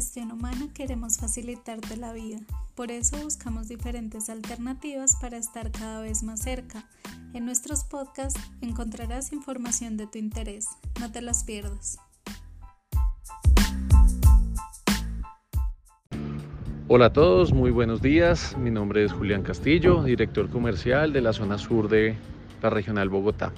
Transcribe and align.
Gestión 0.00 0.32
Humana 0.32 0.66
queremos 0.72 1.18
facilitarte 1.18 1.98
la 1.98 2.14
vida. 2.14 2.38
Por 2.74 2.90
eso 2.90 3.18
buscamos 3.22 3.68
diferentes 3.68 4.30
alternativas 4.30 5.14
para 5.20 5.36
estar 5.36 5.70
cada 5.70 6.00
vez 6.00 6.22
más 6.22 6.40
cerca. 6.40 6.88
En 7.34 7.44
nuestros 7.44 7.84
podcasts 7.84 8.40
encontrarás 8.62 9.30
información 9.34 9.98
de 9.98 10.06
tu 10.06 10.16
interés. 10.16 10.68
No 10.98 11.12
te 11.12 11.20
las 11.20 11.44
pierdas. 11.44 11.98
Hola 16.88 17.04
a 17.04 17.12
todos, 17.12 17.52
muy 17.52 17.70
buenos 17.70 18.00
días. 18.00 18.56
Mi 18.56 18.70
nombre 18.70 19.04
es 19.04 19.12
Julián 19.12 19.42
Castillo, 19.42 20.02
director 20.02 20.48
comercial 20.48 21.12
de 21.12 21.20
la 21.20 21.34
zona 21.34 21.58
sur 21.58 21.90
de 21.90 22.16
la 22.62 22.70
Regional 22.70 23.10
Bogotá. 23.10 23.52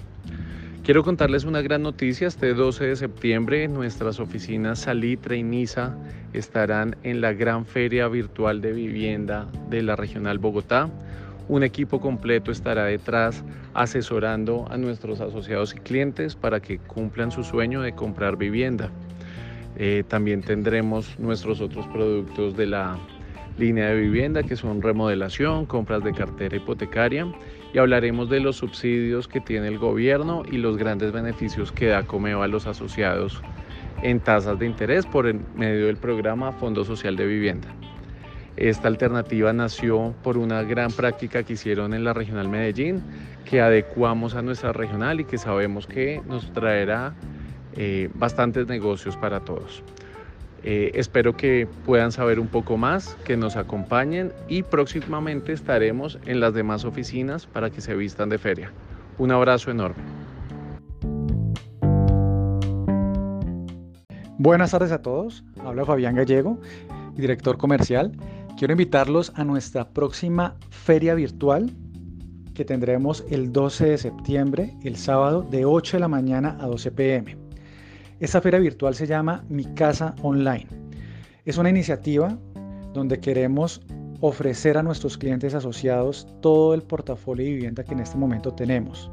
Quiero 0.85 1.05
contarles 1.05 1.45
una 1.45 1.63
gran 1.63 1.83
noticia. 1.83 2.27
Este 2.27 2.55
12 2.55 2.87
de 2.87 2.97
septiembre 2.97 3.69
nuestras 3.69 4.19
oficinas 4.19 4.81
Salitre 4.81 5.37
y 5.37 5.45
Niza 5.45 5.97
estarán 6.33 6.97
en 7.05 7.21
la 7.21 7.33
gran 7.33 7.67
feria 7.67 8.09
virtual 8.09 8.61
de 8.61 8.73
vivienda 8.73 9.47
de 9.71 9.83
la 9.83 9.95
Regional 9.95 10.41
Bogotá. 10.41 10.91
Un 11.47 11.63
equipo 11.63 12.01
completo 12.01 12.51
estará 12.51 12.87
detrás 12.87 13.45
asesorando 13.75 14.67
a 14.71 14.77
nuestros 14.77 15.21
asociados 15.21 15.73
y 15.73 15.79
clientes 15.79 16.35
para 16.35 16.59
que 16.59 16.79
cumplan 16.79 17.31
su 17.31 17.45
sueño 17.45 17.81
de 17.81 17.95
comprar 17.95 18.37
vivienda. 18.37 18.91
Eh, 19.77 20.03
también 20.09 20.41
tendremos 20.41 21.17
nuestros 21.21 21.61
otros 21.61 21.87
productos 21.87 22.57
de 22.57 22.67
la 22.67 22.99
línea 23.57 23.87
de 23.87 24.01
vivienda 24.01 24.43
que 24.43 24.57
son 24.57 24.83
remodelación, 24.83 25.65
compras 25.65 26.03
de 26.03 26.13
cartera 26.13 26.57
hipotecaria 26.57 27.33
y 27.73 27.79
hablaremos 27.79 28.29
de 28.29 28.41
los 28.41 28.57
subsidios 28.57 29.29
que 29.29 29.41
tiene 29.41 29.69
el 29.69 29.79
gobierno 29.79 30.43
y 30.51 30.59
los 30.59 30.77
grandes 30.77 31.13
beneficios 31.13 31.73
que 31.73 31.87
da 31.87 32.05
Comeo 32.05 32.43
a 32.43 32.49
los 32.49 32.67
asociados 32.67 33.43
en 34.03 34.21
tasas 34.21 34.59
de 34.59 34.67
interés 34.67 35.07
por 35.07 35.27
el 35.27 35.41
medio 35.55 35.87
del 35.87 35.97
programa 35.97 36.53
Fondo 36.53 36.85
Social 36.85 37.17
de 37.17 37.27
Vivienda. 37.27 37.69
Esta 38.57 38.89
alternativa 38.89 39.53
nació 39.53 40.15
por 40.23 40.37
una 40.37 40.63
gran 40.63 40.91
práctica 40.93 41.43
que 41.43 41.55
hicieron 41.55 41.95
en 41.95 42.05
la 42.05 42.13
Regional 42.13 42.49
Medellín, 42.49 43.03
que 43.49 43.63
adecuamos 43.63 44.35
a 44.35 44.43
nuestra 44.43 44.73
regional 44.73 45.21
y 45.21 45.25
que 45.25 45.39
sabemos 45.39 45.87
que 45.87 46.21
nos 46.27 46.53
traerá 46.53 47.15
eh, 47.77 48.11
bastantes 48.15 48.67
negocios 48.67 49.17
para 49.17 49.41
todos. 49.41 49.83
Eh, 50.65 50.93
espero 50.95 51.37
que 51.37 51.67
puedan 51.85 52.13
saber 52.13 52.39
un 52.39 52.47
poco 52.47 52.77
más, 52.77 53.17
que 53.25 53.37
nos 53.37 53.57
acompañen 53.57 54.33
y 54.49 54.63
próximamente 54.63 55.53
estaremos 55.53 56.19
en 56.25 56.41
las 56.41 56.55
demás 56.55 56.85
oficinas 56.85 57.47
para 57.47 57.71
que 57.71 57.81
se 57.81 57.95
vistan 57.97 58.29
de 58.29 58.39
feria. 58.39 58.73
Un 59.19 59.33
abrazo 59.33 59.71
enorme. 59.71 60.03
Buenas 64.39 64.71
tardes 64.73 64.93
a 64.93 65.03
todos, 65.03 65.45
habla 65.65 65.85
Fabián 65.85 66.17
Gallego, 66.17 66.59
director 67.15 67.59
comercial. 67.59 68.13
Quiero 68.57 68.73
invitarlos 68.73 69.33
a 69.37 69.45
nuestra 69.45 69.91
próxima 69.91 70.57
feria 70.71 71.15
virtual 71.15 71.73
que 72.55 72.65
tendremos 72.65 73.25
el 73.31 73.53
12 73.53 73.87
de 73.87 73.99
septiembre, 73.99 74.77
el 74.83 74.97
sábado, 74.97 75.43
de 75.43 75.65
8 75.65 75.97
de 75.97 76.01
la 76.01 76.09
mañana 76.09 76.57
a 76.61 76.67
12 76.67 76.91
pm. 76.93 77.42
Esta 78.23 78.41
feria 78.41 78.61
virtual 78.61 78.95
se 78.95 79.09
llama 79.09 79.45
Mi 79.49 79.65
Casa 79.65 80.15
Online. 80.23 80.69
Es 81.45 81.59
una 81.59 81.71
iniciativa 81.71 82.39
donde 82.93 83.19
queremos 83.19 83.83
ofrecer 84.21 84.79
a 84.79 84.83
nuestros 84.85 85.19
clientes 85.19 85.55
asociados 85.55 86.29
todo 86.41 86.73
el 86.73 86.83
portafolio 86.83 87.45
de 87.45 87.51
vivienda 87.51 87.83
que 87.83 87.95
en 87.95 87.99
este 87.99 88.17
momento 88.17 88.55
tenemos. 88.55 89.11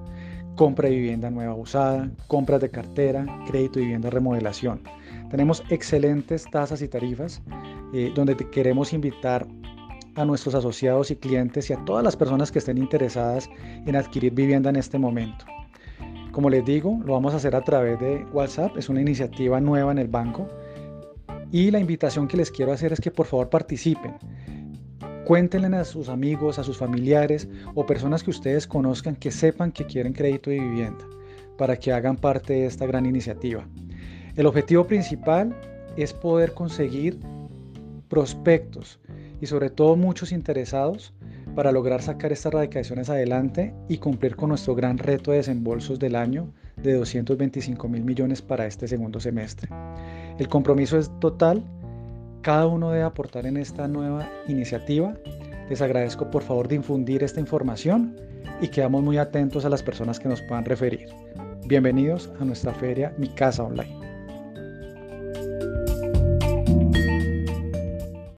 Compra 0.55 0.89
de 0.89 0.95
vivienda 0.97 1.31
nueva 1.31 1.55
usada, 1.55 2.07
compras 2.27 2.61
de 2.61 2.69
cartera, 2.69 3.25
crédito 3.47 3.79
de 3.79 3.85
vivienda 3.85 4.11
remodelación. 4.11 4.83
Tenemos 5.31 5.63
excelentes 5.71 6.45
tasas 6.51 6.83
y 6.83 6.87
tarifas 6.87 7.41
eh, 7.95 8.11
donde 8.13 8.35
queremos 8.51 8.93
invitar 8.93 9.47
a 10.13 10.23
nuestros 10.23 10.53
asociados 10.53 11.09
y 11.09 11.15
clientes 11.15 11.71
y 11.71 11.73
a 11.73 11.83
todas 11.83 12.03
las 12.03 12.15
personas 12.15 12.51
que 12.51 12.59
estén 12.59 12.77
interesadas 12.77 13.49
en 13.87 13.95
adquirir 13.95 14.35
vivienda 14.35 14.69
en 14.69 14.75
este 14.75 14.99
momento. 14.99 15.45
Como 16.39 16.49
les 16.49 16.63
digo, 16.63 17.01
lo 17.03 17.11
vamos 17.11 17.33
a 17.33 17.35
hacer 17.35 17.53
a 17.53 17.65
través 17.65 17.99
de 17.99 18.25
WhatsApp, 18.31 18.77
es 18.77 18.87
una 18.87 19.01
iniciativa 19.01 19.59
nueva 19.59 19.91
en 19.91 19.97
el 19.97 20.07
banco. 20.07 20.47
Y 21.51 21.69
la 21.69 21.81
invitación 21.81 22.29
que 22.29 22.37
les 22.37 22.49
quiero 22.49 22.71
hacer 22.71 22.93
es 22.93 23.01
que 23.01 23.11
por 23.11 23.25
favor 23.25 23.49
participen. 23.49 24.13
Cuéntenle 25.25 25.75
a 25.75 25.83
sus 25.83 26.07
amigos, 26.07 26.57
a 26.57 26.63
sus 26.63 26.77
familiares 26.77 27.49
o 27.75 27.85
personas 27.85 28.23
que 28.23 28.29
ustedes 28.29 28.67
conozcan 28.67 29.17
que 29.17 29.31
sepan 29.31 29.73
que 29.73 29.85
quieren 29.85 30.13
crédito 30.13 30.49
de 30.49 30.61
vivienda 30.61 31.05
para 31.57 31.75
que 31.75 31.91
hagan 31.91 32.15
parte 32.15 32.53
de 32.53 32.67
esta 32.67 32.85
gran 32.85 33.05
iniciativa. 33.05 33.67
El 34.37 34.45
objetivo 34.45 34.87
principal 34.87 35.53
es 35.97 36.13
poder 36.13 36.53
conseguir 36.53 37.19
prospectos 38.07 38.97
y 39.41 39.45
sobre 39.45 39.69
todo 39.69 39.97
muchos 39.97 40.31
interesados 40.31 41.13
para 41.55 41.71
lograr 41.71 42.01
sacar 42.01 42.31
estas 42.31 42.53
radicaciones 42.53 43.09
adelante 43.09 43.73
y 43.87 43.97
cumplir 43.97 44.35
con 44.35 44.49
nuestro 44.49 44.75
gran 44.75 44.97
reto 44.97 45.31
de 45.31 45.37
desembolsos 45.37 45.99
del 45.99 46.15
año 46.15 46.53
de 46.77 46.93
225 46.93 47.87
mil 47.87 48.03
millones 48.03 48.41
para 48.41 48.65
este 48.65 48.87
segundo 48.87 49.19
semestre. 49.19 49.69
El 50.37 50.47
compromiso 50.47 50.97
es 50.97 51.11
total, 51.19 51.63
cada 52.41 52.67
uno 52.67 52.91
debe 52.91 53.03
aportar 53.03 53.45
en 53.45 53.57
esta 53.57 53.87
nueva 53.87 54.29
iniciativa. 54.47 55.13
Les 55.69 55.81
agradezco 55.81 56.31
por 56.31 56.41
favor 56.41 56.67
de 56.67 56.75
infundir 56.75 57.23
esta 57.23 57.39
información 57.39 58.15
y 58.61 58.69
quedamos 58.69 59.03
muy 59.03 59.17
atentos 59.17 59.65
a 59.65 59.69
las 59.69 59.83
personas 59.83 60.19
que 60.19 60.29
nos 60.29 60.41
puedan 60.41 60.65
referir. 60.65 61.07
Bienvenidos 61.65 62.31
a 62.39 62.45
nuestra 62.45 62.73
feria 62.73 63.13
Mi 63.17 63.27
Casa 63.27 63.63
Online. 63.63 63.98